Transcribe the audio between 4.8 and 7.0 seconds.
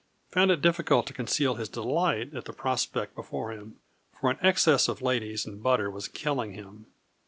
of ladies and butter was killing him.